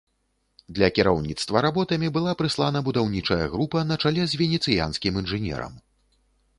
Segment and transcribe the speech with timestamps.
[0.77, 5.73] Для кіраўніцтва работамі была прыслана будаўнічая група на чале з венецыянскім інжынерам.